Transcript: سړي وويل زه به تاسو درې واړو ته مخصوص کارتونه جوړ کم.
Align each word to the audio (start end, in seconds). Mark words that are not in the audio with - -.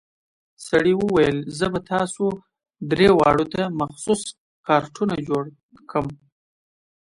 سړي 0.67 0.93
وويل 0.97 1.37
زه 1.57 1.65
به 1.73 1.79
تاسو 1.93 2.25
درې 2.91 3.07
واړو 3.19 3.45
ته 3.53 3.61
مخصوص 3.81 4.21
کارتونه 4.67 5.13
جوړ 5.27 5.43
کم. 5.91 6.05